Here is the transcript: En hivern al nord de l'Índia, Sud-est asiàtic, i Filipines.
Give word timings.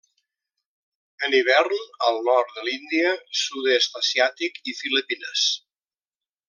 En 1.27 1.35
hivern 1.39 1.83
al 2.09 2.17
nord 2.29 2.55
de 2.57 2.65
l'Índia, 2.69 3.13
Sud-est 3.43 4.01
asiàtic, 4.03 4.61
i 4.73 4.79
Filipines. 4.83 5.49